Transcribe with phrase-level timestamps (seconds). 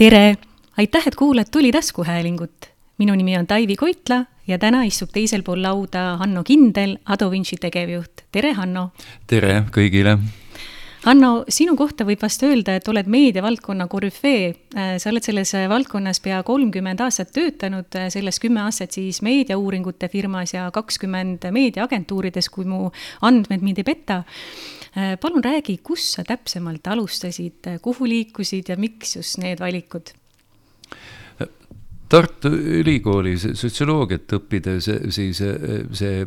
[0.00, 0.36] tere!
[0.80, 2.66] aitäh, et kuulad Tuli taskuhäälingut.
[2.98, 7.56] minu nimi on Taivi Koitla ja täna istub teisel pool lauda Hanno Kindel, Ado Vinci
[7.60, 8.24] tegevjuht.
[8.32, 8.92] tere, Hanno!
[9.26, 10.16] tere kõigile!
[11.04, 14.54] Hanno, sinu kohta võib vast öelda, et oled meediavaldkonna korüfee.
[14.98, 20.70] sa oled selles valdkonnas pea kolmkümmend aastat töötanud, sellest kümme aastat siis meediauuringute firmas ja
[20.70, 22.88] kakskümmend meediaagentuurides, kui mu
[23.20, 24.22] andmed mind ei peta.
[24.94, 30.14] Palun räägi, kus sa täpsemalt alustasid, kuhu liikusid ja miks just need valikud?
[32.10, 35.38] Tartu Ülikoolis sotsioloogiat õppides siis
[35.94, 36.24] see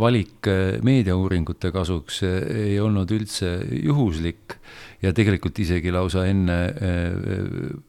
[0.00, 0.48] valik
[0.82, 4.56] meediauuringute kasuks ei olnud üldse juhuslik
[5.02, 6.56] ja tegelikult isegi lausa enne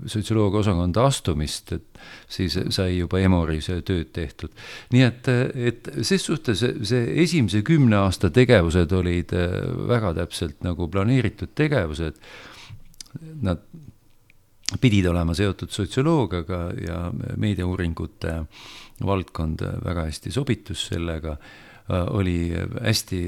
[0.06, 4.54] sotsioloogia osakonda astumist, et siis sai juba Emoris tööd tehtud.
[4.94, 5.30] nii et,
[5.72, 9.34] et ses suhtes see esimese kümne aasta tegevused olid
[9.90, 12.20] väga täpselt nagu planeeritud tegevused.
[13.42, 13.66] Nad
[14.78, 17.00] pidid olema seotud sotsioloogiaga ja
[17.42, 18.36] meediauuringute
[19.06, 21.38] valdkond väga hästi sobitus sellega,
[21.90, 23.22] oli hästi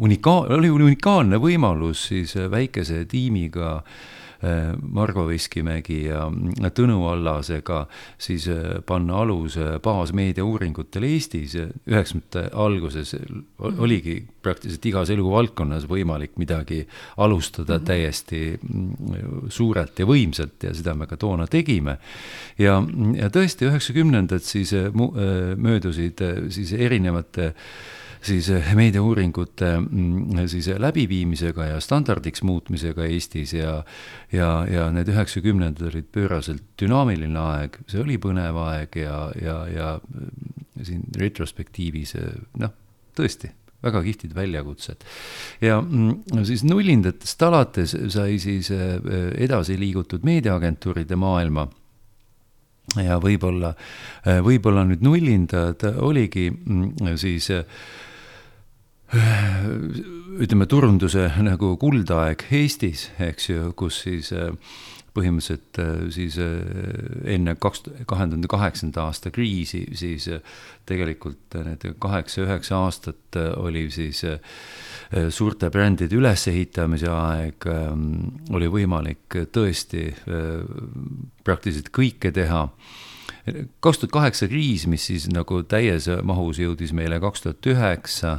[0.00, 4.00] unikaal, oli unikaalne võimalus siis väikese tiimiga äh,
[4.40, 6.22] Äh, Margo Veskimägi ja
[6.72, 7.82] Tõnu Allasega
[8.16, 11.58] siis äh, panna alus baasmeediauuringutele Eestis.
[11.84, 13.12] üheksakümnendate alguses
[13.60, 16.86] oligi praktiliselt igas eluvaldkonnas võimalik midagi
[17.18, 17.86] alustada mm -hmm.
[17.86, 21.98] täiesti mm, suurelt ja võimsalt ja seda me ka toona tegime.
[22.58, 22.82] ja,
[23.14, 24.88] ja tõesti, üheksakümnendad siis äh,
[25.56, 26.16] möödusid
[26.48, 27.52] siis erinevate
[28.22, 33.80] siis eh, meediauuringute mm, siis läbiviimisega ja standardiks muutmisega Eestis ja
[34.32, 39.94] ja, ja need üheksakümnendad olid pööraselt dünaamiline aeg, see oli põnev aeg ja, ja, ja
[40.02, 42.76] mm, siin retrospektiivis eh, noh,
[43.16, 45.04] tõesti väga kihvtid väljakutsed.
[45.64, 48.98] ja mm, siis nullindatest alates sai siis eh,
[49.40, 51.68] edasi liigutud meediaagentuuride maailma
[53.00, 53.68] ja võib-olla,
[54.42, 56.48] võib-olla nüüd nullindad oligi
[57.22, 57.46] siis
[59.10, 64.52] ütleme, turunduse nagu kuldaeg Eestis, eks ju, kus siis äh,
[65.16, 66.60] põhimõtteliselt äh, siis äh,
[67.34, 70.28] enne kaks, kahe tuhande kaheksanda aasta kriisi, siis
[70.86, 74.22] tegelikult need kaheksa-üheksa aastat oli siis
[75.34, 78.08] suurte brändide ülesehitamise aeg, ähm,
[78.54, 80.12] oli võimalik tõesti
[81.44, 82.68] praktiliselt kõike teha.
[83.80, 88.38] kaks tuhat kaheksa kriis, mis siis nagu täies mahus jõudis meile kaks tuhat üheksa,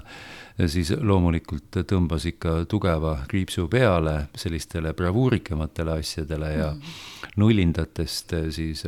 [0.67, 6.93] siis loomulikult tõmbas ikka tugeva kriipsu peale sellistele bravuurikamatele asjadele ja mm.
[7.41, 8.85] nullindatest siis,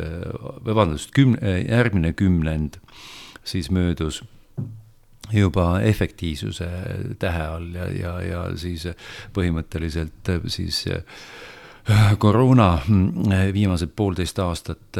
[0.65, 2.79] vabandust, kümne, järgmine kümnend
[3.43, 4.23] siis möödus
[5.33, 6.67] juba efektiivsuse
[7.19, 8.85] tähe all ja, ja, ja siis
[9.33, 10.83] põhimõtteliselt siis
[12.19, 12.67] koroona
[13.53, 14.99] viimased poolteist aastat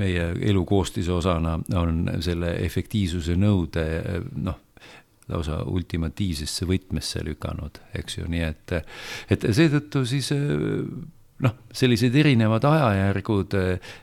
[0.00, 3.84] meie elu koostise osana on selle efektiivsuse nõude
[4.44, 4.60] noh,
[5.32, 8.78] lausa ultimatiivsesse võtmesse lükanud, eks ju, nii et,
[9.32, 10.32] et seetõttu siis
[11.42, 13.56] noh, sellised erinevad ajajärgud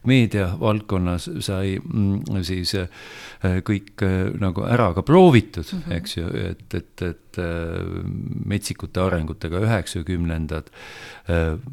[0.09, 2.74] meediavaldkonnas sai mm, siis
[3.68, 4.04] kõik
[4.42, 5.98] nagu ära ka proovitud mm, -hmm.
[5.98, 7.42] eks ju, et, et, et
[8.46, 10.68] metsikute arengutega üheksakümnendad,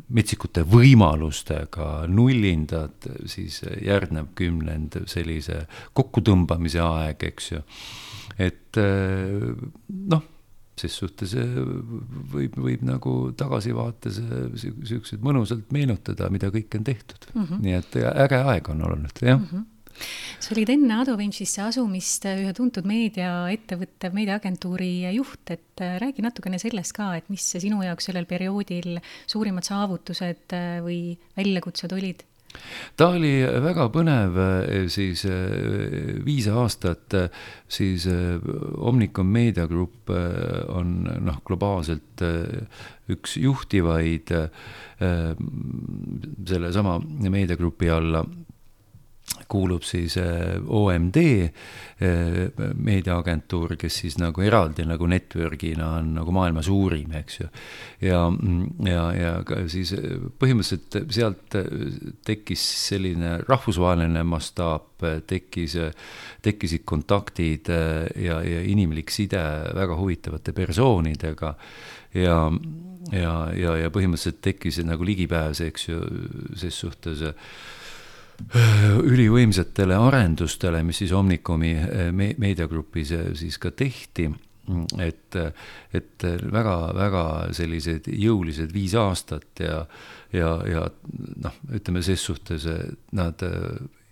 [0.09, 7.65] metsikute võimalustega nullindad, siis järgnev kümnend sellise kokkutõmbamise aeg, eks ju
[8.38, 9.54] et eh,
[9.88, 10.26] noh,
[10.78, 11.56] ses suhtes eh,
[12.32, 17.43] võib, võib nagu tagasivaates niisuguseid mõnusalt meenutada, mida kõike on tehtud mm.
[17.43, 17.65] -hmm.
[17.66, 19.50] nii et äge aeg on olnud, jah mm.
[19.50, 19.75] -hmm
[20.38, 26.60] sa olid enne Ado Vincisse asumist ühe tuntud meediaettevõtte, meediaagentuuri juht, et eh, räägi natukene
[26.62, 30.54] sellest ka, et mis sinu jaoks sellel perioodil suurimad saavutused
[30.87, 31.00] või
[31.37, 32.22] väljakutsed olid?
[32.98, 33.32] Ta oli
[33.62, 37.28] väga põnev eh, siis eh, viis aastat, eh,
[37.69, 40.10] siis Omnicom Media Group
[40.72, 42.22] on noh, globaalselt
[43.12, 44.32] üks juhtivaid
[46.48, 46.97] sellesama
[47.28, 48.24] meediagrupi alla
[49.48, 56.62] kuulub siis äh, OMD äh, meediaagentuur, kes siis nagu eraldi nagu network'ina on nagu maailma
[56.65, 57.48] suurim, eks ju.
[58.04, 58.21] ja,
[58.86, 59.33] ja, ja
[59.71, 59.95] siis
[60.39, 61.56] põhimõtteliselt sealt
[62.27, 65.78] tekkis selline rahvusvaheline mastaap, tekkis,
[66.45, 69.41] tekkisid kontaktid ja, ja inimlik side
[69.78, 71.54] väga huvitavate persoonidega
[72.18, 72.39] ja
[73.12, 76.00] ja, ja, ja põhimõtteliselt tekkis nagu ligipääs, eks ju,
[76.59, 77.22] ses suhtes
[79.02, 84.30] ülivõimsatele arendustele, mis siis Omnicomi eh, me meediagrupis eh, siis ka tehti.
[85.00, 85.32] Et,
[85.96, 87.22] et väga-väga
[87.56, 89.78] sellised jõulised viis aastat ja,
[90.28, 90.82] ja, ja
[91.40, 92.66] noh, ütleme ses suhtes
[93.16, 93.40] nad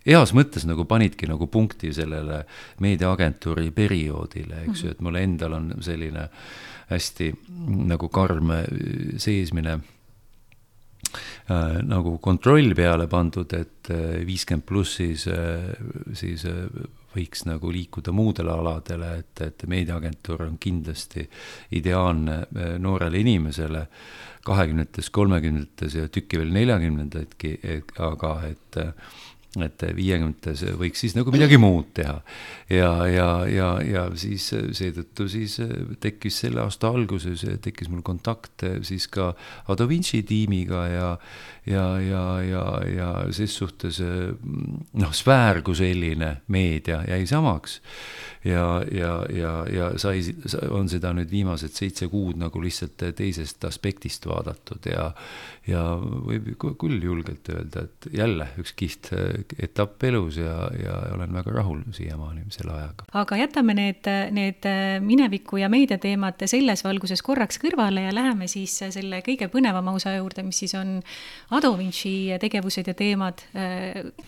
[0.07, 2.39] heas mõttes nagu panidki nagu punkti sellele
[2.81, 6.25] meediaagentuuri perioodile, eks ju, et mul endal on selline
[6.89, 7.29] hästi
[7.93, 8.55] nagu karm
[9.21, 9.77] seesmine
[11.49, 15.73] äh, nagu kontroll peale pandud, et äh, viiskümmend pluss siis äh,,
[16.17, 16.67] siis äh,
[17.17, 21.23] võiks nagu liikuda muudele aladele, et, et meediaagentuur on kindlasti
[21.73, 22.43] ideaalne
[22.77, 23.87] noorele inimesele
[24.45, 27.55] kahekümnendates, kolmekümnendates ja tükki veel neljakümnendatki,
[28.05, 28.77] aga et
[29.65, 32.17] et viiekümnendates võiks siis nagu midagi muud teha.
[32.69, 35.59] ja, ja, ja, ja siis seetõttu siis
[36.03, 39.33] tekkis selle aasta alguses, tekkis mul kontakt siis ka
[39.67, 41.11] Ado Vinci tiimiga ja
[41.67, 47.81] ja, ja, ja, ja ses suhtes noh, sfäär kui selline, meedia jäi samaks
[48.47, 50.21] ja, ja, ja, ja sai,
[50.71, 55.11] on seda nüüd viimased seitse kuud nagu lihtsalt teisest aspektist vaadatud ja
[55.67, 59.11] ja võib küll julgelt öelda, et jälle üks kihvt
[59.59, 63.07] etapp elus ja, ja olen väga rahul siiamaani selle ajaga.
[63.21, 64.67] aga jätame need, need
[65.03, 70.43] mineviku ja meediateemad selles valguses korraks kõrvale ja läheme siis selle kõige põnevama osa juurde,
[70.43, 70.97] mis siis on
[71.55, 73.41] Ado Vinci tegevused ja teemad.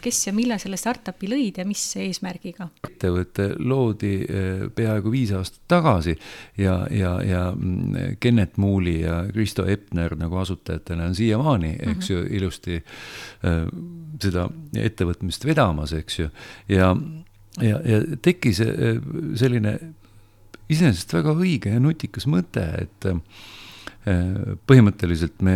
[0.02, 2.70] kes ja millal selle startup'i lõid ja mis eesmärgiga?
[2.88, 6.16] ettevõte loodi eh, peaaegu viis aastat tagasi
[6.58, 12.16] ja, ja, ja mm, Kennet Muuli ja Kristo Epner nagu asutajatena on siiamaani, eks mm
[12.16, 12.30] -hmm.
[12.30, 13.66] ju, ilusti äh,
[14.22, 14.50] seda
[15.10, 16.30] ettevõtmist vedamas, eks ju,
[16.70, 16.94] ja,
[17.62, 19.00] ja, ja tekkis eh,
[19.40, 19.78] selline
[20.70, 23.18] iseenesest väga õige ja nutikas mõte, et äh,
[24.70, 25.56] põhimõtteliselt me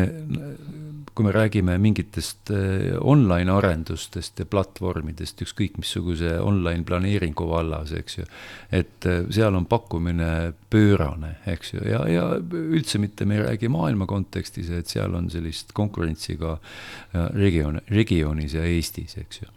[1.13, 8.17] kui me räägime mingitest äh, online arendustest ja platvormidest, ükskõik missuguse online planeeringu vallas, eks
[8.17, 8.25] ju.
[8.73, 13.69] et äh, seal on pakkumine pöörane, eks ju, ja, ja üldse mitte me ei räägi
[13.73, 19.53] maailma kontekstis, et seal on sellist konkurentsi ka äh, regioon, regioonis ja Eestis, eks ju.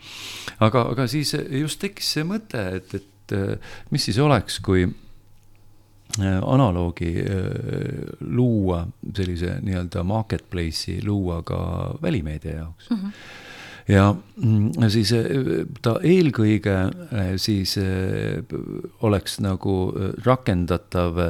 [0.61, 3.37] aga, aga siis just tekkis see mõte, et, et
[3.91, 4.85] mis siis oleks, kui
[6.24, 7.48] analoogi äh,
[8.20, 8.86] luua,
[9.16, 11.58] sellise nii-öelda marketplace'i luua ka
[12.02, 12.96] välimeedia jaoks mm.
[12.96, 13.12] -hmm
[13.88, 14.16] ja
[14.88, 15.22] siis äh,
[15.82, 16.74] ta eelkõige
[17.38, 17.76] siis
[19.06, 19.92] oleks nagu
[20.24, 21.20] rakendatav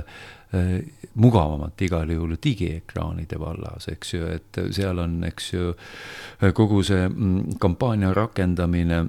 [1.14, 5.74] mugavamalt igal juhul digiekraanide vallas, eks ju, et seal on, eks ju,
[6.54, 9.04] kogu see mm, kampaania rakendamine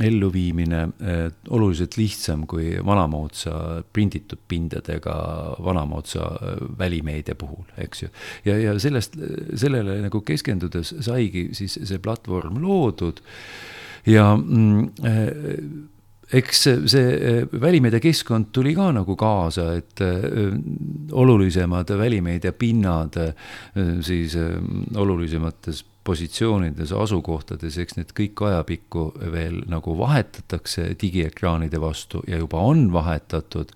[0.00, 5.14] elluviimine eh, oluliselt lihtsam kui vanamoodsa prinditud pindadega
[5.64, 8.08] vanamoodsa eh, välimeedia puhul, eks ju.
[8.44, 9.18] ja, ja sellest,
[9.54, 13.20] sellele nagu keskendudes saigi siis see platvorm loodud
[14.08, 20.00] ja mm, eh, eks see välimeediakeskkond tuli ka nagu kaasa, et
[21.12, 23.18] olulisemad välimeediapinnad
[24.00, 24.38] siis
[24.96, 32.90] olulisemates positsioonides, asukohtades, eks need kõik ajapikku veel nagu vahetatakse digiekraanide vastu ja juba on
[32.92, 33.72] vahetatud.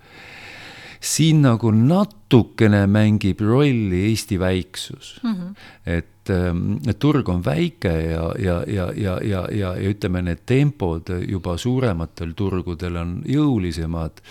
[1.01, 5.35] siin nagu natukene mängib rolli Eesti väiksus mm.
[5.35, 5.55] -hmm.
[5.87, 11.03] et, ähm, turg on väike ja, ja, ja, ja, ja, ja, ja ütleme, need tempod
[11.29, 14.23] juba suurematel turgudel on jõulisemad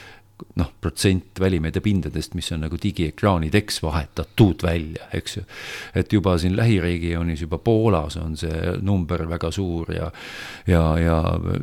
[0.55, 5.43] noh, protsent välimeedia pindadest, mis on nagu digiekraanideks vahetatud välja, eks ju.
[5.95, 10.11] et juba siin lähiregioonis, juba Poolas on see number väga suur ja,
[10.67, 11.17] ja, ja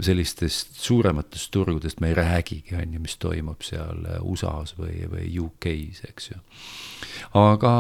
[0.04, 6.04] sellistest suurematest turgudest me ei räägigi, on ju, mis toimub seal USA-s või, või UK-s,
[6.10, 6.40] eks ju.
[7.38, 7.72] aga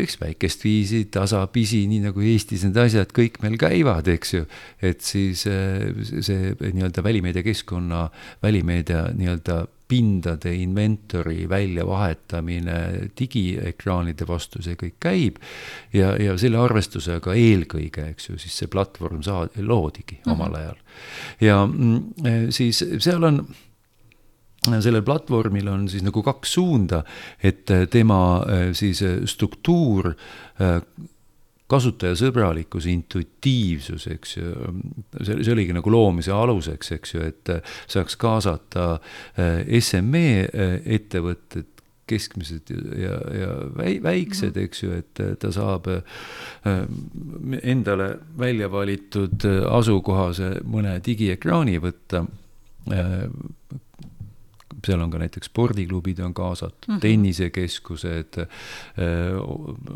[0.00, 4.48] eks väikest viisi tasapisi, nii nagu Eestis need asjad kõik meil käivad, eks ju,
[4.80, 5.92] et siis see,
[6.24, 8.06] see nii-öelda välimeediakeskkonna,
[8.42, 12.78] välimeedia nii-öelda pindade inventory väljavahetamine
[13.18, 15.38] digiekraanide vastu, see kõik käib.
[15.94, 20.32] ja, ja selle arvestusega eelkõige, eks ju, siis see platvorm saa-, loodigi mm -hmm.
[20.32, 20.80] omal ajal.
[21.40, 23.46] ja mm, siis seal on
[24.80, 27.02] sellel platvormil on siis nagu kaks suunda,
[27.42, 30.14] et tema siis struktuur
[31.70, 34.50] kasutajasõbralikkus, intuitiivsus, eks ju,
[35.20, 37.52] see, see oligi nagu loomise aluseks, eks ju, et
[37.90, 41.70] saaks kaasata äh, SME äh, ettevõtted,
[42.04, 42.68] keskmised
[43.00, 46.02] ja, ja väi-, väiksed, eks ju, et ta saab äh,
[47.64, 52.26] endale välja valitud asukohase mõne digiekraani võtta
[54.84, 57.00] seal on ka näiteks spordiklubid on kaasatud mm, -hmm.
[57.00, 58.40] tennisekeskused,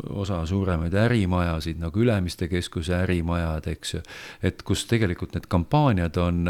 [0.09, 4.01] osa suuremaid ärimajasid nagu Ülemiste keskuse ärimajad, eks ju.
[4.43, 6.45] et kus tegelikult need kampaaniad on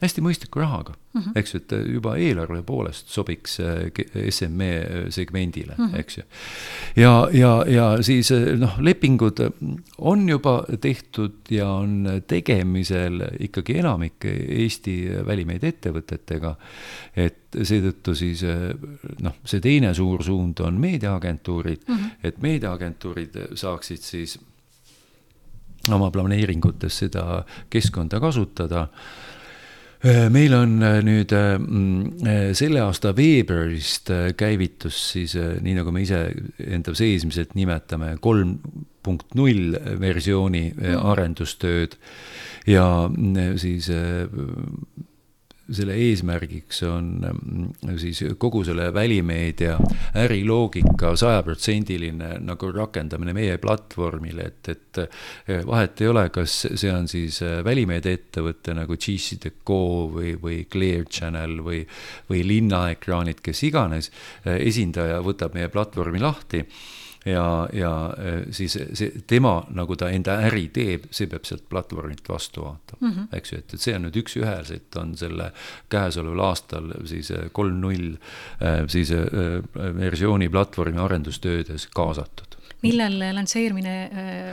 [0.00, 1.38] hästi mõistliku rahaga mm, -hmm.
[1.38, 3.58] eks ju, et juba eelarve poolest sobiks
[4.30, 4.70] SME
[5.12, 5.98] segmendile mm, -hmm.
[6.00, 6.24] eks ju.
[6.96, 9.42] ja, ja, ja siis noh, lepingud
[9.98, 16.54] on juba tehtud ja on tegemisel ikkagi enamik Eesti välimeediaettevõtetega.
[17.16, 18.44] et seetõttu siis
[19.20, 22.10] noh, see teine suur suund on meediaagentuurid mm, -hmm.
[22.22, 24.38] et meediaagentuurid saaksid siis
[25.90, 29.19] oma planeeringutes seda keskkonda kasutada Äh,
[30.32, 36.22] meil on äh, nüüd äh, mm, selle aasta veebruarist käivitus siis nii, nagu me ise
[36.64, 38.56] enda seesmiselt nimetame, kolm
[39.04, 40.96] punkt null versiooni mm.
[41.12, 41.98] arendustööd
[42.68, 42.86] ja
[43.60, 43.90] siis
[45.74, 49.76] selle eesmärgiks on mm, siis kogu selle välimeedia
[50.18, 57.08] äriloogika sajaprotsendiline nagu rakendamine meie platvormile, et, et eh, vahet ei ole, kas see on
[57.10, 59.80] siis eh, välimeediaettevõte nagu GC.co
[60.14, 61.82] või, või Clear Channel või,
[62.30, 64.10] või linnaekraanid, kes iganes,
[64.44, 66.64] eh, esindaja võtab meie platvormi lahti
[67.26, 72.28] ja, ja äh, siis see tema, nagu ta enda äri teeb, see peab sealt platvormilt
[72.28, 73.36] vastu vaatama mm, -hmm.
[73.36, 75.50] eks ju, et, et see on nüüd üks-üheselt on selle
[75.92, 78.14] käesoleval aastal siis äh, kolm null
[78.62, 79.12] äh, siis
[79.96, 83.94] versiooni platvormi arendustöödes kaasatud millal lansseerimine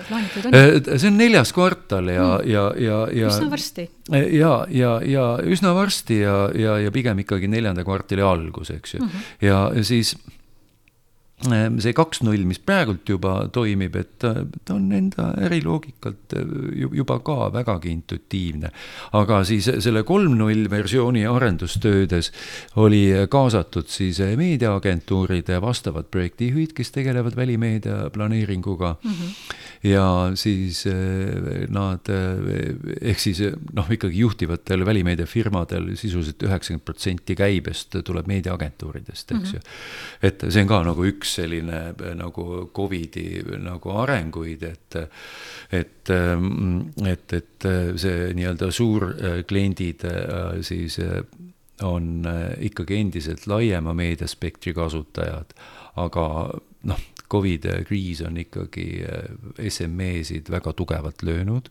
[0.09, 0.55] plaanitud on?
[0.99, 3.27] see on neljas kvartal ja mm., ja, ja, ja.
[3.29, 3.89] üsna varsti.
[4.35, 9.03] ja, ja, ja üsna varsti ja, ja, ja pigem ikkagi neljanda kvartali algus, eks ju
[9.03, 9.07] mm.
[9.07, 9.47] -hmm.
[9.47, 10.17] ja siis
[11.37, 16.47] see kaks null, mis praegult juba toimib, et ta on enda äriloogikalt eh,
[16.97, 18.71] juba ka vägagi intuitiivne.
[19.13, 22.31] aga siis selle kolm null versiooni arendustöödes
[22.81, 29.11] oli kaasatud siis meediaagentuuride vastavad projektijuhid, kes tegelevad välimeedia planeeringuga mm.
[29.11, 30.85] -hmm ja siis
[31.69, 33.41] nad eh, ehk siis
[33.77, 40.27] noh, ikkagi juhtivatel välimeediafirmadel sisuliselt üheksakümmend protsenti käibest tuleb meediaagentuuridest, eks ju mm -hmm..
[40.27, 44.97] et see on ka nagu üks selline eh, nagu Covidi nagu arenguid, et
[45.71, 47.67] et, et, et
[47.99, 50.05] see nii-öelda suurkliendid
[50.63, 50.95] siis
[51.83, 52.23] on
[52.63, 55.51] ikkagi endiselt laiema meediaspektri kasutajad,
[55.99, 56.23] aga
[56.87, 58.87] noh, Covid kriis on ikkagi
[59.67, 61.67] SME-sid väga tugevalt löönud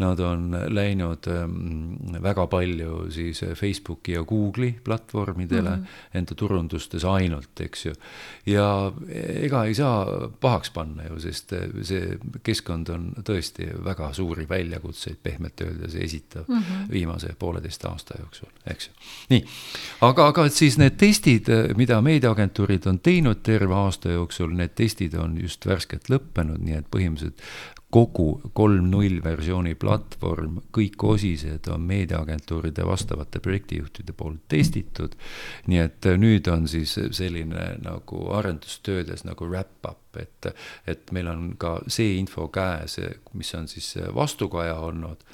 [0.00, 6.18] Nad on läinud ähm, väga palju siis Facebooki ja Google'i platvormidele mm -hmm.
[6.18, 7.92] enda turundustes ainult, eks ju.
[8.46, 8.92] ja
[9.42, 10.06] ega ei saa
[10.40, 11.52] pahaks panna ju, sest
[11.82, 16.90] see keskkond on tõesti väga suuri väljakutseid pehmelt öeldes esitav mm -hmm.
[16.90, 18.92] viimase pooleteist aasta jooksul, eks ju.
[19.30, 19.44] nii,
[20.00, 25.40] aga, aga siis need testid, mida meediaagentuurid on teinud terve aasta jooksul, need testid on
[25.40, 27.42] just värskelt lõppenud, nii et põhimõtteliselt
[27.90, 35.16] kogu kolm null versiooni platvorm, kõik osised on meediaagentuuride vastavate projektijuhtide poolt testitud.
[35.66, 40.52] nii et nüüd on siis selline nagu arendustöödes nagu wrap-up, et,
[40.86, 43.00] et meil on ka see info käes,
[43.34, 45.26] mis on siis vastukaja olnud,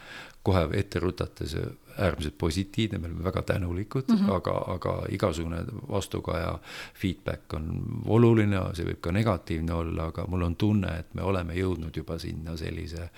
[0.43, 1.57] kohe ette rutates
[1.99, 4.33] äärmiselt positiivne, me oleme väga tänulikud mm, -hmm.
[4.33, 6.59] aga, aga igasugune vastukaja
[6.95, 11.55] feedback on oluline, see võib ka negatiivne olla, aga mul on tunne, et me oleme
[11.55, 13.09] jõudnud juba sinna sellise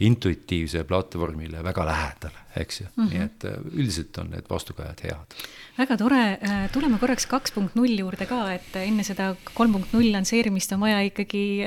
[0.00, 3.12] intuitiivse platvormile väga lähedale, eks ju mm, -hmm.
[3.12, 5.38] nii et äh, üldiselt on need vastukajad head.
[5.78, 9.92] väga tore, äh, tuleme korraks kaks punkt null juurde ka, et enne seda kolm punkt
[9.92, 11.66] null lansseerimist on vaja ikkagi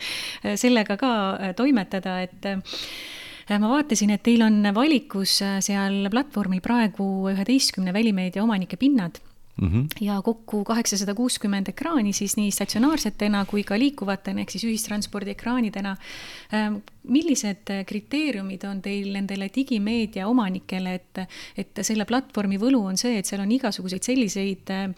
[0.64, 2.46] sellega ka äh, toimetada, et
[3.58, 9.18] ma vaatasin, et teil on valikus äh, seal platvormil praegu üheteistkümne välimeedia omanike pinnad
[9.56, 9.68] mm.
[9.68, 9.86] -hmm.
[10.00, 15.96] ja kokku kaheksasada kuuskümmend ekraani siis nii statsionaarsetena kui ka liikuvatena ehk siis ühistranspordi ekraanidena.
[16.54, 21.20] Ähm, millised kriteeriumid on teil nendele digimeedia omanikele, et,
[21.56, 24.90] et selle platvormi võlu on see, et seal on igasuguseid selliseid äh,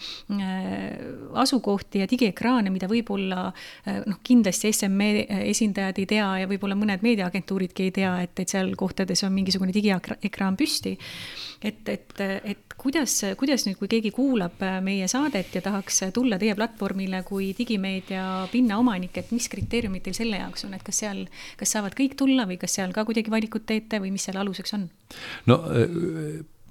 [1.45, 7.07] asukohti ja digiekraane, mida võib-olla äh, noh, kindlasti SME esindajad ei tea ja võib-olla mõned
[7.07, 10.99] meediaagentuuridki ei tea, et, et seal kohtades on mingisugune digiekraan püsti.
[11.63, 16.57] et, et, et kuidas, kuidas nüüd, kui keegi kuulab meie saadet ja tahaks tulla teie
[16.59, 21.25] platvormile kui digimeedia pinna omanik, et mis kriteeriumid teil selle jaoks on, et kas seal,
[21.61, 24.79] kas saavad kõik tulla või kas seal ka kuidagi valikut teete või mis selle aluseks
[24.79, 24.89] on?
[25.47, 25.63] no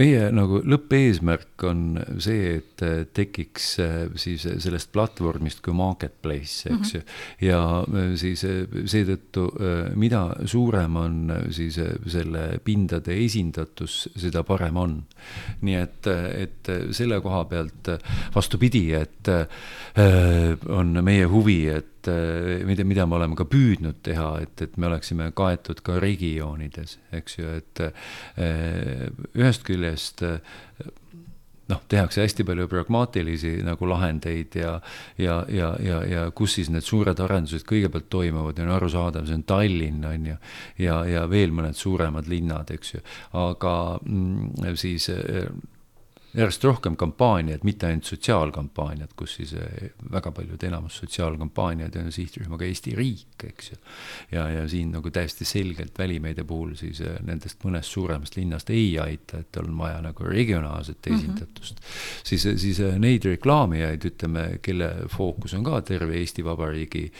[0.02, 1.84] meie nagu lõppeesmärk on
[2.22, 2.84] see, et
[3.16, 6.96] tekiks äh, siis sellest platvormist kui marketplace, eks mm -hmm.
[6.96, 7.48] ju.
[7.48, 9.48] ja äh, siis äh, seetõttu,
[9.96, 15.04] mida suurem on siis selle pindade esindatus, seda parem on.
[15.62, 17.90] nii et, et selle koha pealt
[18.36, 19.28] vastupidi, et
[20.70, 24.90] on meie huvi, et et mida, mida me oleme ka püüdnud teha, et, et me
[24.90, 27.84] oleksime kaetud ka regioonides, eks ju, et
[29.38, 30.26] ühest küljest
[31.72, 34.76] noh, tehakse hästi palju pragmaatilisi nagu lahendeid ja,
[35.18, 39.46] ja, ja, ja, ja kus siis need suured arendused kõigepealt toimuvad, on arusaadav, see on
[39.48, 40.40] Tallinn, on ju,
[40.86, 43.04] ja, ja veel mõned suuremad linnad, eks ju,
[43.40, 45.10] aga mm, siis
[46.34, 52.66] järjest rohkem kampaaniaid, mitte ainult sotsiaalkampaaniad, kus siis eh, väga paljud, enamus sotsiaalkampaaniad on sihtrühmaga
[52.66, 53.78] Eesti riik, eks ju.
[54.32, 58.94] ja, ja siin nagu täiesti selgelt välimeedia puhul siis eh, nendest mõnest suuremast linnast ei
[59.00, 61.16] aita, et on vaja nagu regionaalset mhm.
[61.16, 61.86] esindatust mm.
[61.86, 62.28] -hmm.
[62.30, 67.12] siis, siis eh, neid reklaamijaid, ütleme, kelle fookus on ka terve Eesti Vabariigi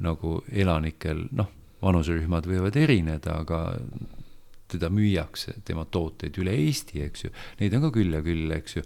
[0.00, 1.48] nagu elanikel, noh,
[1.82, 3.62] vanuserühmad võivad erineda, aga
[4.72, 8.76] teda müüakse, tema tooteid üle Eesti, eks ju, neid on ka küll ja küll, eks
[8.78, 8.84] ju.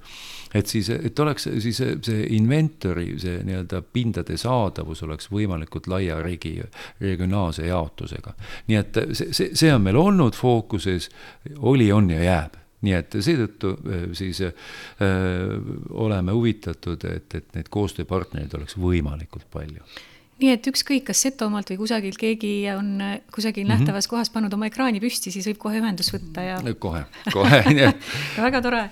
[0.56, 6.58] et siis, et oleks siis see inventory, see nii-öelda pindade saadavus oleks võimalikult laia regi-,
[7.00, 8.36] regionaalse jaotusega.
[8.68, 11.10] nii et see, see, see on meil olnud fookuses,
[11.58, 14.52] oli, on ja jääb nii et seetõttu äh, siis äh,
[15.90, 19.82] oleme huvitatud, et, et neid koostööpartnereid oleks võimalikult palju
[20.36, 23.86] nii et ükskõik, kas Setomaalt või kusagilt keegi on äh, kusagil mm -hmm.
[23.86, 26.56] nähtavas kohas pannud oma ekraani püsti, siis võib kohe ühendust võtta ja.
[26.78, 27.62] kohe, kohe
[28.46, 28.82] väga tore.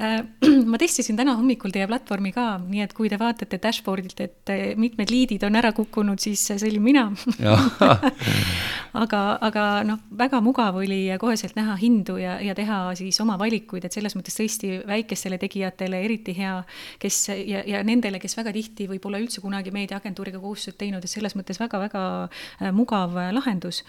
[0.00, 0.20] Äh,
[0.70, 4.76] ma testisin täna hommikul teie platvormi ka, nii et kui te vaatate dashboard'ilt, et äh,
[4.76, 7.06] mitmed liidid on ära kukkunud, siis see olin mina
[9.04, 13.84] aga, aga noh, väga mugav oli koheselt näha hindu ja, ja teha siis oma valikuid,
[13.84, 16.62] et selles mõttes tõesti väikestele tegijatele eriti hea,
[16.98, 21.12] kes ja, ja nendele, kes väga tihti võib-olla üldse kunagi meediaagentuuriga koostööd teinud teinud, et
[21.12, 23.84] selles mõttes väga-väga äh, mugav äh, lahendus.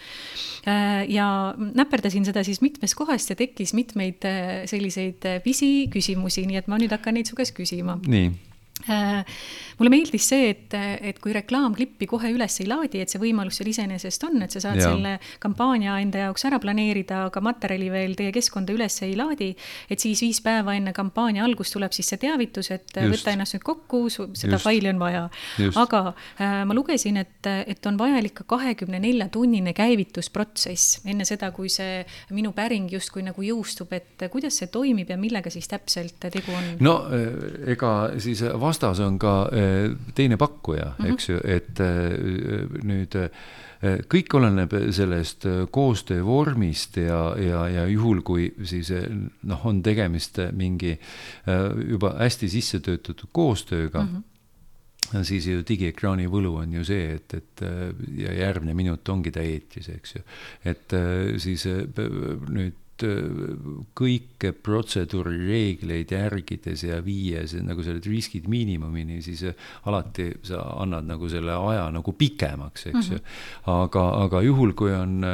[0.66, 1.26] Äh, ja
[1.58, 4.22] näperdasin seda siis mitmest kohast ja tekkis mitmeid
[4.70, 7.98] selliseid pisiküsimusi, nii et ma nüüd hakkan neid su käest küsima.
[8.06, 8.51] nii
[8.86, 13.70] mulle meeldis see, et, et kui reklaamklippi kohe üles ei laadi, et see võimalus seal
[13.72, 14.90] iseenesest on, et sa saad ja.
[14.90, 19.52] selle kampaania enda jaoks ära planeerida, aga materjali veel teie keskkonda üles ei laadi.
[19.90, 23.14] et siis viis päeva enne kampaania algust tuleb siis see teavitus, et Just.
[23.14, 24.64] võta ennast nüüd kokku, seda Just.
[24.64, 25.24] faili on vaja.
[25.82, 31.52] aga äh, ma lugesin, et, et on vajalik ka kahekümne nelja tunnine käivitusprotsess enne seda,
[31.54, 32.02] kui see
[32.34, 36.70] minu päring justkui nagu jõustub, et kuidas see toimib ja millega siis täpselt tegu on?
[36.82, 37.92] no äh, ega
[38.22, 41.12] siis vastas on ka eh, teine pakkuja mm, -hmm.
[41.12, 42.16] eks ju, et eh,
[42.82, 43.30] nüüd eh,
[43.82, 48.92] kõik oleneb sellest koostöö vormist ja, ja, ja juhul, kui siis
[49.42, 50.92] noh, on tegemist mingi
[51.88, 54.22] juba hästi sisse töötatud koostööga mm,
[55.10, 55.24] -hmm.
[55.24, 57.64] siis ju digiekraani võlu on ju see, et, et
[58.22, 60.22] ja järgmine minut ongi ta eetris, eks ju.
[60.64, 60.94] et
[61.42, 61.66] siis
[62.48, 62.81] nüüd
[63.98, 69.44] kõike protseduurireegleid järgides ja viies nagu selle riskid miinimumini, siis
[69.88, 73.82] alati sa annad nagu selle aja nagu pikemaks, eks ju mm -hmm..
[73.84, 75.24] aga, aga juhul, kui on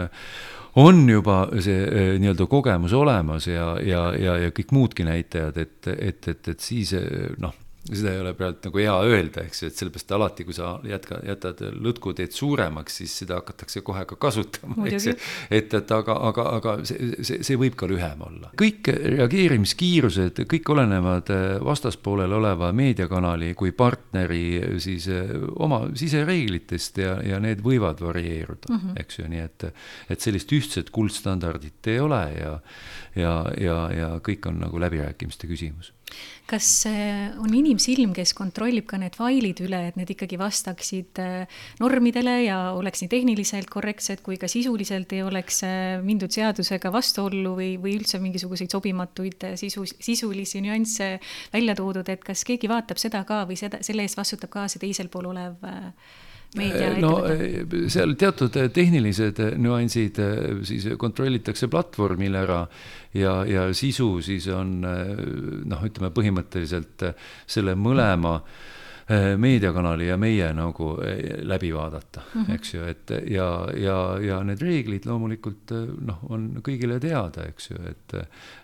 [0.78, 6.28] on juba see nii-öelda kogemus olemas ja, ja, ja, ja kõik muudki näitajad, et, et,
[6.28, 6.94] et, et siis
[7.38, 7.54] noh
[7.88, 11.20] seda ei ole praegu nagu hea öelda, eks ju, et sellepärast alati, kui sa jätka,
[11.26, 15.14] jätad lõtkuteed suuremaks, siis seda hakatakse kohe ka kasutama, eks ju.
[15.50, 18.52] et, et aga, aga, aga see, see, see võib ka lühem olla.
[18.60, 24.44] kõik reageerimiskiirused, kõik olenevad äh, vastaspoolel oleva meediakanali kui partneri
[24.82, 29.02] siis äh, oma sisereeglitest ja, ja need võivad varieeruda mm, -hmm.
[29.04, 29.68] eks ju, nii et,
[30.10, 32.54] et sellist ühtset kuldstandardit ei ole ja,
[33.16, 35.92] ja, ja, ja kõik on nagu läbirääkimiste küsimus
[36.48, 42.34] kas on inimsilm, kes kontrollib ka need failid üle, et need ikkagi vastaksid äh, normidele
[42.44, 47.70] ja oleks nii tehniliselt korrektsed kui ka sisuliselt ei oleks äh, mindud seadusega vastuollu või,
[47.82, 51.16] või üldse mingisuguseid sobimatuid äh, sisu, sisulisi nüansse
[51.52, 54.82] välja toodud, et kas keegi vaatab seda ka või seda, selle eest vastutab ka see
[54.86, 55.60] teisel pool olev
[57.02, 57.12] no
[57.92, 60.16] seal teatud tehnilised nüansid
[60.64, 62.62] siis kontrollitakse platvormil ära
[63.12, 67.04] ja, ja sisu siis on noh, ütleme põhimõtteliselt
[67.46, 68.87] selle mõlema mm Äh,
[69.36, 72.54] meediakanali ja meie nagu äh, läbi vaadata mm, -hmm.
[72.54, 77.70] eks ju, et ja, ja, ja need reeglid loomulikult äh, noh, on kõigile teada, eks
[77.70, 78.16] ju, et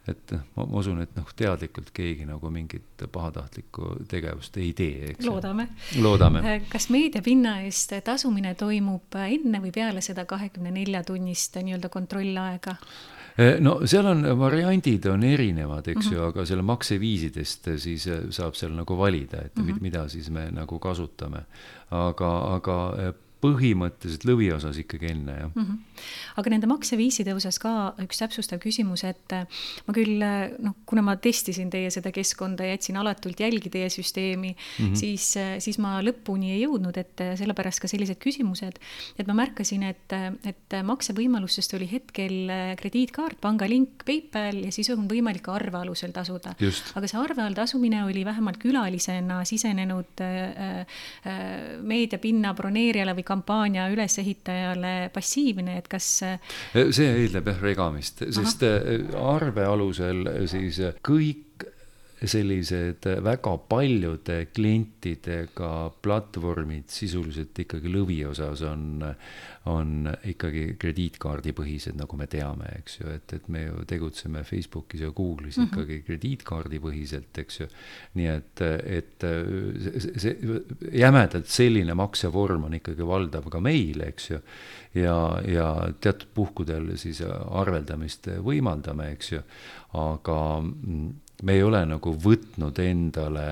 [0.08, 5.24] et ma, ma usun, et noh, teadlikult keegi nagu mingit pahatahtlikku tegevust ei tee, eks
[5.26, 5.68] loodame.
[5.96, 6.60] loodame.
[6.68, 12.76] kas meediapinna eest tasumine toimub enne või peale seda kahekümne nelja tunnist nii-öelda kontrollaega?
[13.36, 16.14] Eh, no seal on, variandid on erinevad, eks mm -hmm.
[16.14, 19.80] ju, aga selle makseviisidest siis saab seal nagu valida, et mm -hmm.
[19.80, 21.44] mida siis me nagu kasutame.
[21.90, 23.14] aga, aga
[23.44, 25.64] põhimõtteliselt lõviosas ikkagi enne, jah mm.
[25.64, 26.06] -hmm.
[26.40, 29.46] aga nende makseviiside osas ka üks täpsustav küsimus, et äh,
[29.86, 34.54] ma küll äh, noh, kuna ma testisin teie seda keskkonda, jätsin alatult jälgi teie süsteemi
[34.54, 34.94] mm, -hmm.
[34.98, 38.80] siis, äh, siis ma lõpuni ei jõudnud, et sellepärast ka sellised küsimused,
[39.18, 45.44] et ma märkasin, et, et maksevõimalustest oli hetkel krediitkaart, pangalink, PayPal ja siis on võimalik
[45.44, 46.54] ka arve alusel tasuda.
[46.58, 50.80] aga see arve all tasumine oli vähemalt külalisena sisenenud äh,
[51.26, 56.08] äh, meediapinna broneerijale või kampaania ülesehitajale passiivne, et kas?
[56.74, 58.98] see eeldab jah regamist, sest Aha.
[59.36, 61.68] arve alusel siis kõik
[62.30, 65.70] sellised väga paljude klientidega
[66.04, 69.04] platvormid sisuliselt ikkagi lõviosas on,
[69.70, 75.10] on ikkagi krediitkaardipõhised, nagu me teame, eks ju, et, et me ju tegutseme Facebookis ja
[75.10, 75.72] Google'is mm -hmm.
[75.72, 77.68] ikkagi krediitkaardipõhiselt, eks ju.
[78.14, 78.64] nii et,
[79.00, 80.60] et see, see
[80.92, 84.40] jämedalt selline maksevorm on ikkagi valdav ka meil, eks ju.
[84.94, 85.68] ja, ja
[86.00, 89.42] teatud puhkudel siis arveldamist võimaldame, eks ju,
[89.92, 90.40] aga
[91.42, 93.48] me ei ole nagu võtnud endale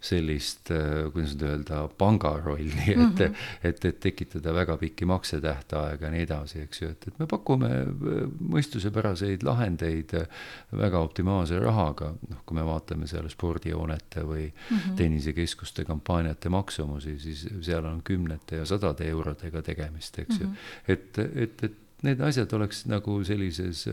[0.00, 3.34] sellist, äh, kuidas nüüd öelda, pangarolli, et mm, -hmm.
[3.62, 7.70] et, et tekitada väga pikki maksetähtaega ja nii edasi, eks ju, et, et me pakume
[7.70, 8.20] äh,
[8.54, 10.28] mõistusepäraseid lahendeid äh,
[10.72, 14.94] väga optimaalse rahaga, noh, kui me vaatame seal spordihoonete või mm -hmm.
[15.02, 20.50] tennisekeskuste kampaaniate maksumusi, siis seal on kümnete ja sadade eurodega tegemist, eks mm -hmm.
[20.50, 20.92] ju.
[20.92, 23.88] Et, et, et need asjad oleks nagu sellises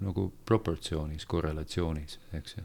[0.00, 2.64] nagu proportsioonis, korrelatsioonis, eks ju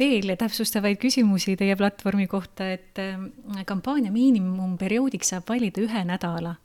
[0.00, 3.20] veel täpsustavaid küsimusi teie platvormi kohta, et äh,
[3.68, 6.56] kampaania miinimumperioodiks saab valida ühe nädala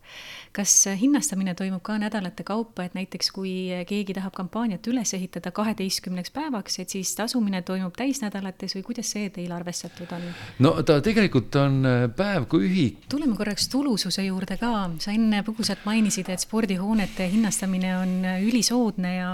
[0.56, 3.52] kas hinnastamine toimub ka nädalate kaupa, et näiteks kui
[3.88, 9.30] keegi tahab kampaaniat üles ehitada kaheteistkümneks päevaks, et siis tasumine toimub täisnädalates või kuidas see
[9.36, 10.28] teil arvestatud on?
[10.64, 13.04] no ta tegelikult on äh, päev kui ühik.
[13.12, 14.72] tuleme korraks tulususe juurde ka,
[15.04, 18.16] sa enne põgusalt mainisid, et spordihoonete hinnastamine on
[18.48, 19.32] ülisoodne ja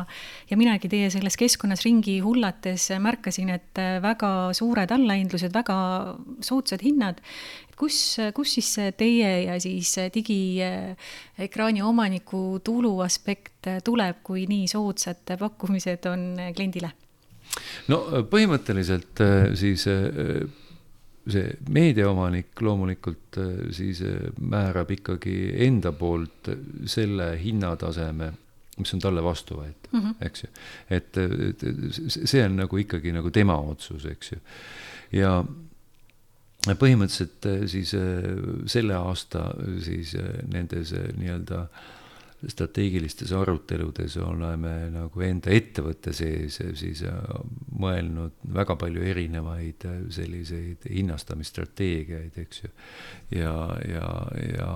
[0.50, 5.78] ja minagi teie selles keskkonnas ringi hullates märkasin, et väga suured allahindlused, väga
[6.46, 7.22] soodsad hinnad
[7.82, 7.98] kus,
[8.36, 16.28] kus siis teie ja siis digiekraani omaniku tulu aspekt tuleb, kui nii soodsad pakkumised on
[16.56, 16.94] kliendile?
[17.92, 19.22] no põhimõtteliselt
[19.60, 19.84] siis
[21.32, 23.38] see meediaomanik loomulikult
[23.76, 24.00] siis
[24.40, 25.36] määrab ikkagi
[25.68, 26.50] enda poolt
[26.90, 28.32] selle hinnataseme,
[28.82, 30.28] mis on talle vastuvõetav mm, -hmm.
[30.28, 30.54] eks ju.
[30.90, 31.20] et,
[32.26, 34.40] see on nagu ikkagi nagu tema otsus, eks ju.
[35.22, 35.36] ja
[36.62, 38.28] põhimõtteliselt äh, siis äh,
[38.70, 40.14] selle aasta äh, siis
[40.52, 41.66] nendes nii-öelda
[42.50, 47.04] strateegilistes aruteludes oleme nagu enda ettevõtte sees siis
[47.78, 52.72] mõelnud väga palju erinevaid selliseid hinnastamisstrateegiaid, eks ju.
[53.38, 53.54] ja,
[53.86, 54.08] ja,
[54.42, 54.72] ja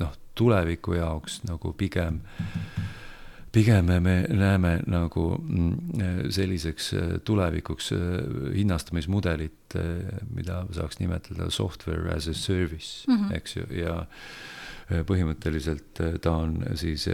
[0.00, 2.22] noh, tuleviku jaoks nagu pigem
[3.52, 7.98] pigem me näeme nagu mm, selliseks äh, tulevikuks äh,
[8.54, 9.74] hinnastamismudelit,
[10.34, 13.34] mida saaks nimetada software as a service mm, -hmm.
[13.36, 14.06] eks ju, ja
[15.06, 17.04] põhimõtteliselt ta on siis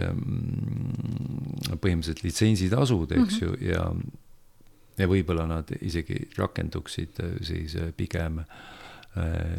[1.77, 3.61] põhimõtteliselt litsentsitasud, eks mm -hmm.
[3.61, 3.93] ju, ja
[4.97, 8.39] ja võib-olla nad isegi rakenduksid siis pigem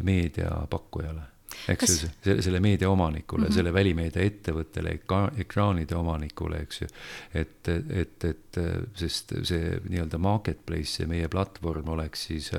[0.03, 1.21] meediapakkujale
[1.67, 1.95] eks Kas...
[2.03, 3.55] ju, selle, selle meedia omanikule mm, -hmm.
[3.55, 4.95] selle välimeedia ettevõttele,
[5.37, 6.87] ekraanide omanikule, eks ju.
[7.33, 8.61] et, et, et
[8.95, 12.51] sest see nii-öelda marketplace, see meie platvorm oleks siis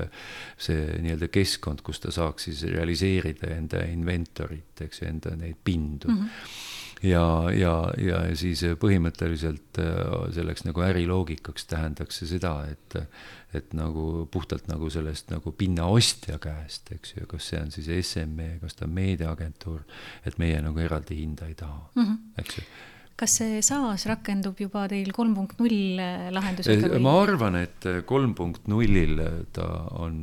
[0.57, 6.11] see nii-öelda keskkond, kus ta saaks siis realiseerida enda inventorit, eks ju, enda neid pindu
[6.11, 6.21] mm.
[6.21, 6.69] -hmm
[7.03, 9.79] ja, ja, ja siis põhimõtteliselt
[10.35, 12.99] selleks nagu äriloogikaks tähendaks see seda, et
[13.51, 17.89] et nagu puhtalt nagu sellest nagu pinna ostja käest, eks ju, kas see on siis
[18.07, 19.81] SME, kas ta on meediaagentuur,
[20.23, 22.17] et meie nagu eraldi hinda ei taha mm, -hmm.
[22.39, 22.65] eks ju
[23.21, 25.99] kas see SaaS rakendub juba teil kolm punkt null
[26.33, 27.01] lahendusega või?
[27.05, 29.19] ma arvan, et kolm punkt nullil
[29.53, 29.67] ta
[30.01, 30.15] on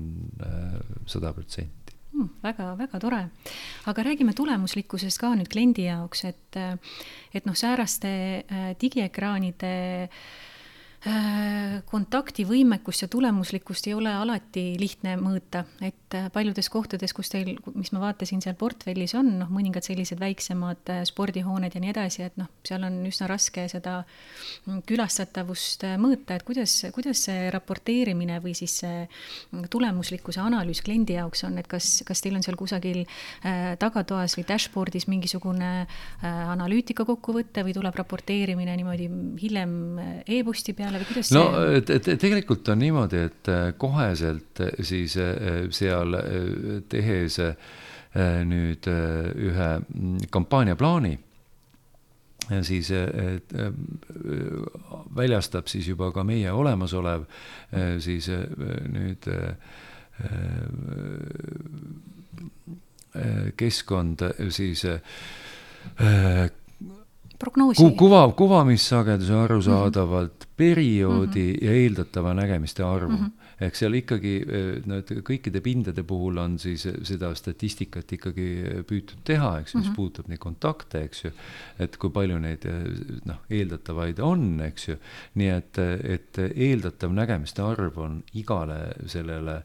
[1.06, 1.77] sada protsenti
[2.18, 3.22] hmm, väga, väga tore.
[3.86, 6.60] aga räägime tulemuslikkusest ka nüüd kliendi jaoks, et,
[7.32, 8.10] et noh, sääraste
[8.42, 9.74] äh, digiekraanide
[10.08, 10.48] Äh,
[11.86, 17.92] kontaktivõimekust ja tulemuslikkust ei ole alati lihtne mõõta, et äh, paljudes kohtades, kus teil, mis
[17.94, 22.40] ma vaatasin seal portfellis on, noh, mõningad sellised väiksemad äh, spordihooned ja nii edasi, et
[22.40, 28.56] noh, seal on üsna raske seda mm, külastatavust mõõta, et kuidas, kuidas see raporteerimine või
[28.58, 33.04] siis see mm, tulemuslikkuse analüüs kliendi jaoks on, et kas, kas teil on seal kusagil
[33.78, 35.70] tagatoas või dashboard'is mingisugune
[36.26, 39.08] analüütika kokkuvõte või tuleb raporteerimine niimoodi
[39.38, 39.72] hiljem
[40.26, 40.87] e-posti peale?
[40.88, 41.44] Peale või kuidas no
[41.84, 42.16] see?
[42.20, 46.16] tegelikult on niimoodi, et äh, koheselt äh, siis äh, seal
[46.88, 47.40] tehes
[48.48, 51.12] nüüd ühe mm, kampaaniaplaani
[52.48, 53.52] ja siis et,
[55.14, 57.26] väljastab siis juba ka meie olemasolev
[58.00, 58.30] siis
[58.88, 59.28] nüüd
[63.60, 64.24] keskkond
[64.56, 64.86] siis
[67.38, 67.90] prognoosi ku,.
[67.96, 70.56] kuva, kuvamissageduse arusaadavalt mm -hmm.
[70.56, 71.64] perioodi mm -hmm.
[71.64, 73.24] ja eeldatava nägemiste arvu mm.
[73.24, 74.34] -hmm ehk seal ikkagi
[74.86, 78.46] no et kõikide pindade puhul on siis seda statistikat ikkagi
[78.88, 79.96] püütud teha, eks ju, mis mm -hmm.
[79.96, 81.32] puudutab neid kontakte, eks ju.
[81.78, 82.66] et kui palju neid
[83.26, 84.96] noh, eeldatavaid on, eks ju.
[85.34, 89.62] nii et, et eeldatav nägemiste arv on igale sellele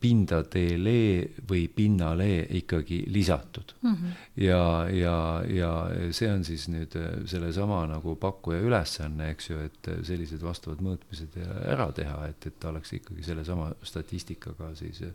[0.00, 3.94] pindadele või pinnale ikkagi lisatud mm.
[3.94, 4.12] -hmm.
[4.36, 5.16] ja, ja,
[5.48, 5.72] ja
[6.16, 11.36] see on siis nüüd äh, sellesama nagu pakkuja ülesanne, eks ju, et sellised vastavad mõõtmised
[11.44, 15.12] ära teha, et, et ta oleks ikkagi sellesama statistikaga siis äh,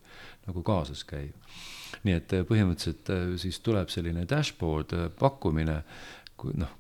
[0.48, 1.34] nagu kaasas käiv.
[2.04, 5.82] nii et äh, põhimõtteliselt siis tuleb selline dashboard pakkumine,
[6.38, 6.78] kui noh,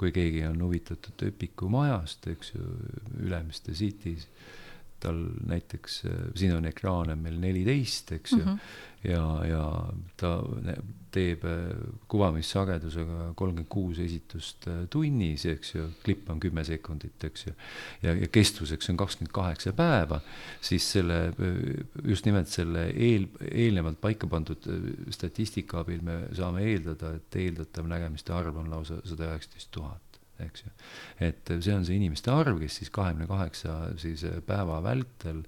[0.00, 2.64] kui keegi on huvitatud Öpiku majast, eks ju,
[3.20, 4.26] Ülemiste City's
[5.02, 9.08] tal näiteks, äh, siin on ekraane meil neliteist, eks ju mm, -hmm.
[9.10, 9.62] ja, ja
[10.16, 10.32] ta
[11.12, 11.72] teeb äh,
[12.08, 17.54] kuvamissagedusega kolmkümmend kuus esitust äh, tunnis, eks ju, klipp on kümme sekundit, eks ju.
[18.02, 20.20] ja, ja kestvuseks on kakskümmend kaheksa päeva,
[20.60, 21.20] siis selle,
[22.04, 24.70] just nimelt selle eel, eelnevalt paika pandud
[25.10, 30.11] statistika abil me saame eeldada, et eeldatav nägemiste arv on lausa sada üheksateist tuhat
[30.46, 30.72] eks ju.
[31.28, 35.42] et see on see inimeste arv, kes siis kahekümne kaheksa siis äh, päeva vältel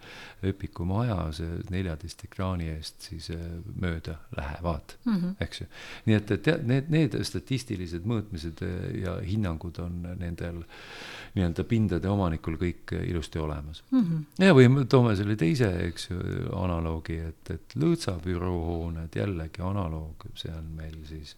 [0.44, 3.40] Öpiku majas neljateist ekraani eest siis äh,
[3.80, 5.34] mööda lähevad mm, -hmm.
[5.40, 5.66] eks ju.
[6.06, 10.62] nii et, et need, need statistilised mõõtmised äh, ja hinnangud on nendel
[11.34, 14.00] nii-öelda pindade omanikul kõik ilusti olemas mm.
[14.00, 14.44] -hmm.
[14.46, 16.20] ja või toome selle teise, eks ju,
[16.52, 21.36] analoogi, et, et Lõõtsa büroohooned jällegi analoog, see on meil siis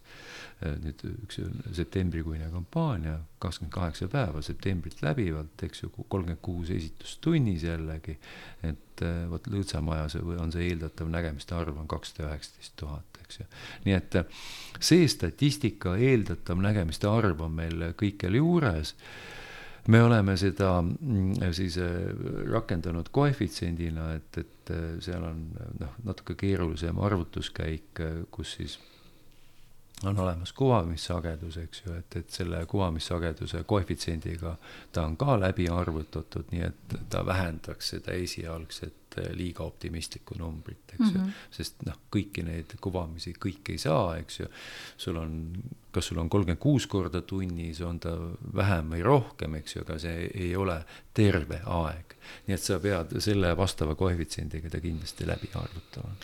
[0.61, 1.39] nüüd üks
[1.77, 3.17] septembrikuine kampaania
[3.47, 8.17] kakskümmend kaheksa päeva septembrit läbivalt, eks ju, kolmkümmend kuus esitust tunnis jällegi.
[8.63, 13.47] et äh, vot Lõõtsamajas on see eeldatav nägemiste arv on kakssada üheksateist tuhat, eks ju.
[13.85, 14.43] nii et äh,
[14.79, 18.95] see statistika eeldatav nägemiste arv on meil kõikjal juures
[19.87, 21.95] me oleme seda mm, siis äh,
[22.51, 25.45] rakendanud koefitsiendina, et, et seal on
[25.79, 28.79] noh, natuke keerulisem arvutuskäik, kus siis
[30.03, 34.55] on olemas kuvamissagedus, eks ju, et, et selle kuvamissageduse koefitsiendiga
[34.93, 40.99] ta on ka läbi arvutatud, nii et ta vähendaks seda esialgset liiga optimistlikku numbrit, eks
[40.99, 41.13] mm -hmm.
[41.15, 41.21] ju.
[41.21, 41.29] Mhm.
[41.51, 44.45] sest noh, kõiki neid kuvamisi kõik ei saa, eks ju.
[44.97, 48.13] sul on, kas sul on kolmkümmend kuus korda tunnis, on ta
[48.55, 50.83] vähem või rohkem, eks ju, aga see ei ole
[51.13, 52.13] terve aeg.
[52.47, 56.15] nii et sa pead selle vastava koefitsiendiga ta kindlasti läbi arvutama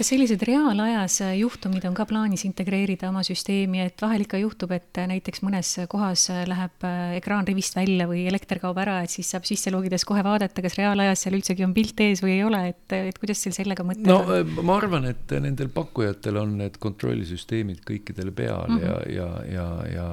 [0.00, 4.96] kas sellised reaalajas juhtumid on ka plaanis integreerida oma süsteemi, et vahel ikka juhtub, et
[5.10, 9.44] näiteks mõnes kohas läheb äh, ekraan rivist välja või elekter kaob ära, et siis saab
[9.48, 12.96] sisse logides kohe vaadata, kas reaalajas seal üldsegi on pilt ees või ei ole, et,
[12.96, 14.32] et kuidas teil sellega mõtted no, on?
[14.38, 18.88] Äh, ma arvan, et nendel pakkujatel on need kontrollisüsteemid kõikidel peal mm -hmm.
[18.88, 20.08] ja, ja, ja, ja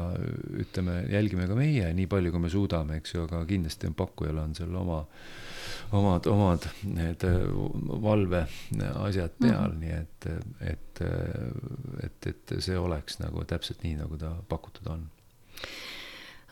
[0.65, 4.43] ütleme, jälgime ka meie nii palju, kui me suudame, eks ju, aga kindlasti on pakkujal
[4.43, 5.05] on seal oma
[5.91, 7.37] omad, omad need äh,
[8.07, 9.79] valveasjad peal mm, -hmm.
[9.79, 10.29] nii et,
[10.73, 11.01] et,
[12.03, 15.09] et, et see oleks nagu täpselt nii, nagu ta pakutud on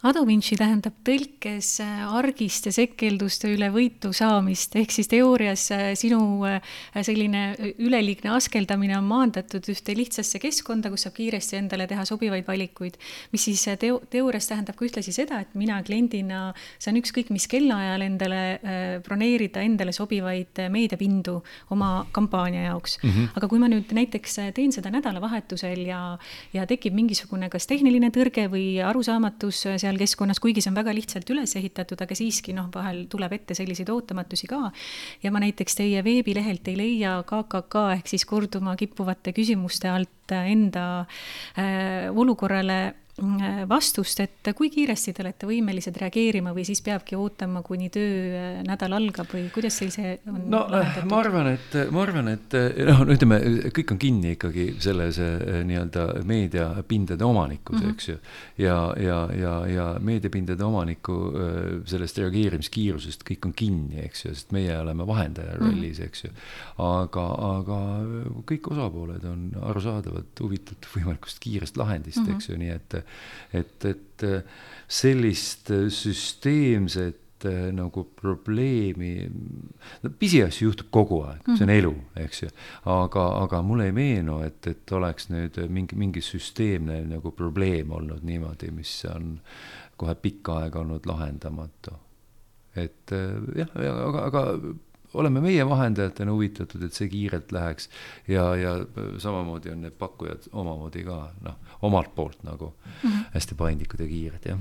[0.06, 6.20] Ado Vinci tähendab tõlkes äh, argiste sekkelduste üle võitu saamist, ehk siis teoorias äh, sinu
[6.46, 6.60] äh,
[7.02, 13.00] selline üleliigne askeldamine on maandatud ühte lihtsasse keskkonda, kus saab kiiresti endale teha sobivaid valikuid,
[13.34, 16.44] mis siis teo-, teoorias tähendab ka ühtlasi seda, et mina kliendina
[16.78, 18.44] saan ükskõik mis kellaajal endale
[19.08, 21.40] broneerida endale sobivaid meediapindu
[21.74, 23.10] oma kampaania jaoks mm.
[23.10, 23.34] -hmm.
[23.42, 26.04] aga kui ma nüüd näiteks teen seda nädalavahetusel ja,
[26.54, 30.94] ja tekib mingisugune kas tehniline tõrge või arusaamatus seal seal keskkonnas, kuigi see on väga
[30.96, 34.72] lihtsalt üles ehitatud, aga siiski noh, vahel tuleb ette selliseid ootamatusi ka.
[35.24, 41.06] ja ma näiteks teie veebilehelt ei leia KKK ehk siis korduma kippuvate küsimuste alt enda
[41.58, 47.88] äh, olukorrale vastust, et kui kiiresti te olete võimelised reageerima või siis peabki ootama, kuni
[47.94, 51.08] töönädal algab või kuidas teil see on no lahendatud?
[51.14, 52.58] ma arvan, et, ma arvan, et
[52.90, 53.38] noh, ütleme,
[53.78, 57.94] kõik on kinni ikkagi selles nii-öelda meediapindade omanikus mm, -hmm.
[57.96, 58.18] eks ju.
[58.66, 61.16] ja, ja, ja, ja meediapindade omaniku
[61.88, 65.64] sellest reageerimiskiirusest kõik on kinni, eks ju, sest meie oleme vahendaja mhm.
[65.64, 66.08] rollis mm, -hmm.
[66.08, 66.34] eks ju.
[66.84, 67.80] aga, aga
[68.52, 72.36] kõik osapooled on arusaadavalt huvitatud võimalikust kiirest lahendist mm, -hmm.
[72.36, 73.05] eks ju, nii et
[73.54, 74.26] et, et
[74.88, 79.28] sellist süsteemset äh, nagu probleemi,
[80.04, 81.58] no pisiasju juhtub kogu aeg mm, -hmm.
[81.58, 81.80] see on mhm.
[81.80, 81.94] elu,
[82.26, 82.50] eks ju.
[82.86, 88.24] aga, aga mulle ei meenu, et, et oleks nüüd mingi, mingi süsteemne nagu probleem olnud
[88.24, 89.40] niimoodi, mis on
[89.98, 91.94] kohe pikka aega olnud lahendamatu.
[92.76, 93.12] et
[93.56, 94.42] jah, aga, aga
[95.16, 97.90] oleme meie vahendajatena huvitatud, et see kiirelt läheks
[98.32, 98.76] ja, ja
[99.22, 103.32] samamoodi on need pakkujad omamoodi ka noh, omalt poolt nagu mm -hmm.
[103.38, 104.60] hästi paindlikud ja kiired, jah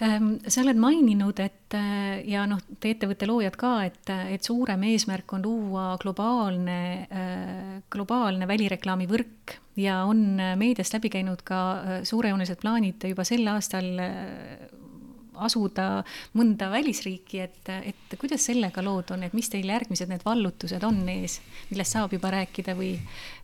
[0.00, 1.76] ehm, sa oled maininud, et
[2.24, 7.08] ja noh, teie ettevõtte loojad ka, et, et suurem eesmärk on luua globaalne,
[7.90, 11.58] globaalne välireklaamivõrk ja on meediast läbi käinud ka
[12.04, 13.88] suurejoonelised plaanid juba sel aastal
[15.46, 15.86] asuda
[16.38, 21.02] mõnda välisriiki, et, et kuidas sellega lood on, et mis teil järgmised need vallutused on
[21.12, 22.94] ees, millest saab juba rääkida või,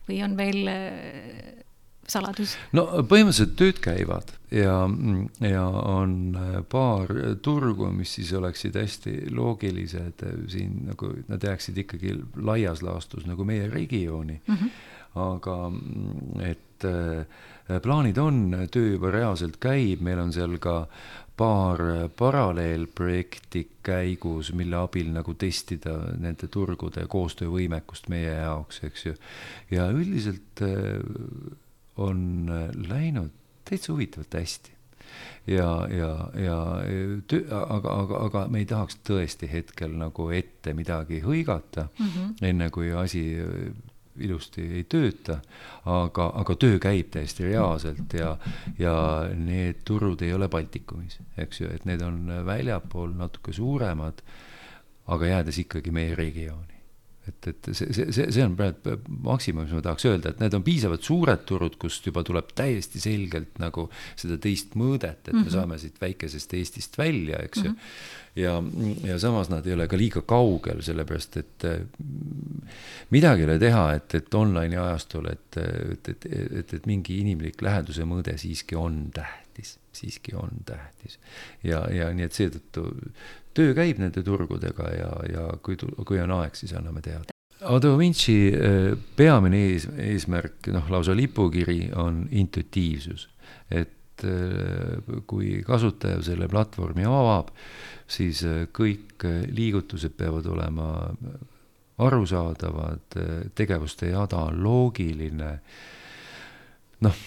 [0.07, 1.65] või on veel äh,
[2.09, 2.55] saladus?
[2.75, 4.75] no põhimõtteliselt tööd käivad ja,
[5.45, 7.11] ja on äh, paar
[7.45, 13.45] turgu, mis siis oleksid hästi loogilised äh, siin nagu nad jääksid ikkagi laias laastus nagu
[13.47, 14.55] meie regiooni mm.
[14.55, 14.71] -hmm.
[15.15, 15.57] Aga
[16.45, 16.85] et
[17.83, 20.83] plaanid on, töö juba reaalselt käib, meil on seal ka
[21.39, 21.79] paar
[22.17, 29.13] paralleelprojekti käigus, mille abil nagu testida nende turgude koostöövõimekust meie jaoks, eks ju.
[29.71, 30.99] ja üldiselt äh,
[31.99, 32.51] on
[32.89, 33.31] läinud
[33.69, 34.75] täitsa huvitavalt hästi.
[35.47, 36.57] ja, ja, ja
[37.27, 42.35] töö, aga, aga, aga me ei tahaks tõesti hetkel nagu ette midagi hõigata mm, -hmm.
[42.51, 43.23] enne kui asi
[44.25, 45.39] ilusti ei tööta,
[45.85, 48.35] aga, aga töö käib täiesti reaalselt ja,
[48.79, 48.95] ja
[49.35, 54.21] need turud ei ole Baltikumis, eks ju, et need on väljapool natuke suuremad,
[55.09, 56.79] aga jäädes ikkagi meie regiooni
[57.29, 60.55] et, et see, see, see, see on praegu maksimum, mis ma tahaks öelda, et need
[60.57, 63.87] on piisavalt suured turud, kust juba tuleb täiesti selgelt nagu
[64.19, 65.43] seda teist mõõdet, et mm -hmm.
[65.43, 65.55] me mhm.
[65.57, 67.75] saame siit väikesest Eestist välja, eks ju mm.
[67.75, 68.28] -hmm.
[68.35, 68.55] Ja,
[69.03, 71.67] ja samas nad ei ole ka liiga kaugel, sellepärast et
[73.15, 76.29] midagi ei ole teha, et, et online'i ajastul, et, et, et,
[76.61, 81.19] et, et mingi inimlik läheduse mõõde siiski on tähtis, siiski on tähtis.
[81.63, 82.87] ja, ja nii et seetõttu
[83.57, 87.35] töö käib nende turgudega ja, ja kui, kui on aeg, siis anname teada.
[87.67, 93.27] Ado Vinci äh, peamine ees, eesmärk, noh, lausa lipukiri on intuitiivsus.
[93.71, 97.53] et äh, kui kasutaja selle platvormi avab,
[98.09, 100.89] siis äh, kõik liigutused peavad olema
[101.99, 103.17] arusaadavad,
[103.59, 105.49] tegevuste jada on loogiline.
[107.03, 107.17] noh,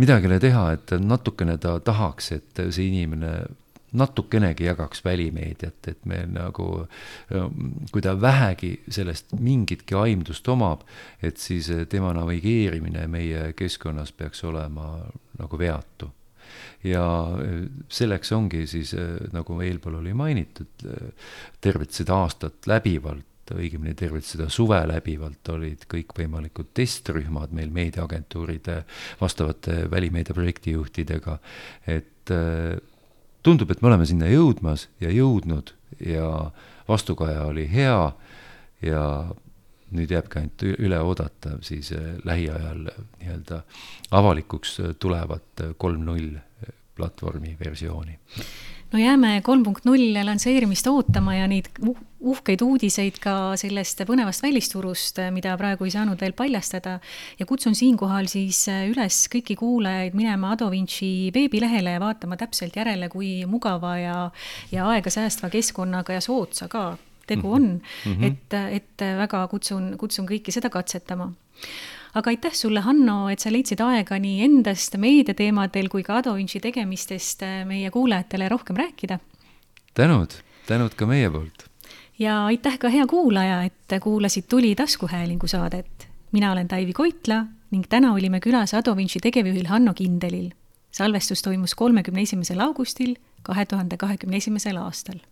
[0.00, 3.34] midagi ei ole teha, et natukene ta tahaks, et see inimene
[3.92, 6.86] natukenegi jagaks välimeediat, et me nagu,
[7.92, 10.86] kui ta vähegi sellest mingitki aimdust omab,
[11.22, 14.94] et siis tema navigeerimine meie keskkonnas peaks olema
[15.38, 16.10] nagu veatu.
[16.84, 17.04] Ja
[17.88, 18.94] selleks ongi siis,
[19.32, 20.86] nagu eelpool oli mainitud,
[21.60, 28.78] tervet seda aastat läbivalt õigemini tervet seda suve läbivalt olid kõikvõimalikud testrühmad meil meediaagentuuride
[29.20, 31.38] vastavate välimeedia projektijuhtidega,
[31.90, 32.32] et
[33.42, 35.74] tundub, et me oleme sinna jõudmas ja jõudnud
[36.06, 36.28] ja
[36.88, 38.12] vastukaja oli hea
[38.82, 39.04] ja
[39.96, 42.86] nüüd jääbki ainult üle oodata siis äh, lähiajal
[43.20, 43.62] nii-öelda
[44.10, 46.36] avalikuks tulevat kolm null
[46.96, 48.18] platvormi versiooni
[48.92, 51.68] no jääme kolm punkt null lansseerimist ootama ja neid
[52.22, 56.98] uhkeid uudiseid ka sellest põnevast välisturust, mida praegu ei saanud veel paljastada.
[57.38, 63.08] ja kutsun siinkohal siis üles kõiki kuulajaid minema Ado Vinci veebilehele ja vaatama täpselt järele,
[63.08, 64.18] kui mugava ja,
[64.72, 66.92] ja aega säästva keskkonnaga ja soodsa ka
[67.26, 67.54] tegu mhm.
[67.54, 68.12] on mm.
[68.12, 68.24] -hmm.
[68.26, 71.32] et, et väga kutsun, kutsun kõiki seda katsetama
[72.14, 76.60] aga aitäh sulle, Hanno, et sa leidsid aega nii endast meediateemadel kui ka Ado Vinci
[76.60, 79.18] tegemistest äh, meie kuulajatele rohkem rääkida.
[79.94, 81.66] tänud, tänud ka meie poolt.
[82.18, 86.08] ja aitäh ka, hea kuulaja, et kuulasid Tuli taskuhäälingu saadet.
[86.32, 90.50] mina olen Taivi Koitla ning täna olime külas Ado Vinci tegevjuhil Hanno Kindelil.
[90.90, 95.24] salvestus toimus kolmekümne esimesel augustil kahe tuhande kahekümne esimesel aastal